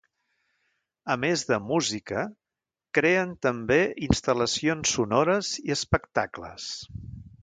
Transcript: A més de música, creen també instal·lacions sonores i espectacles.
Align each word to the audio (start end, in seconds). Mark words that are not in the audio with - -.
A 1.15 1.17
més 1.25 1.43
de 1.49 1.59
música, 1.65 2.23
creen 2.99 3.35
també 3.47 3.79
instal·lacions 4.09 4.95
sonores 4.99 5.53
i 5.69 5.77
espectacles. 5.81 6.67